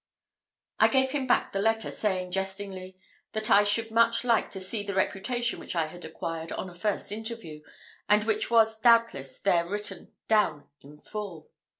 I 0.79 0.87
gave 0.87 1.11
him 1.11 1.27
back 1.27 1.51
the 1.51 1.59
letter, 1.59 1.91
saying, 1.91 2.31
jestingly, 2.31 2.97
that 3.33 3.51
I 3.51 3.63
should 3.63 3.91
much 3.91 4.23
like 4.23 4.49
to 4.49 4.59
see 4.59 4.81
the 4.81 4.95
reputation 4.95 5.59
which 5.59 5.75
I 5.75 5.85
had 5.85 6.03
acquired 6.03 6.51
on 6.53 6.71
a 6.71 6.73
first 6.73 7.11
interview, 7.11 7.61
and 8.09 8.23
which 8.23 8.49
was 8.49 8.79
doubtless 8.79 9.37
there 9.37 9.67
written 9.67 10.11
down 10.27 10.67
at 10.83 11.05
full. 11.05 11.51